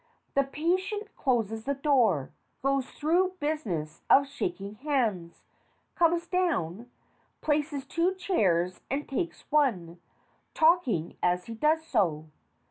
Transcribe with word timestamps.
The 0.33 0.43
PATIENT 0.43 1.15
closes 1.15 1.65
the 1.65 1.75
door, 1.75 2.31
goes 2.63 2.89
through 2.89 3.33
business 3.39 4.01
of 4.09 4.25
shaking 4.25 4.73
hands, 4.77 5.43
comes 5.93 6.25
down, 6.27 6.89
places 7.41 7.85
two 7.85 8.15
chairs 8.15 8.81
and 8.89 9.07
takes 9.07 9.41
one, 9.51 9.99
talking 10.55 11.17
as 11.21 11.45
he 11.45 11.53
does 11.53 11.85
so. 11.85 12.25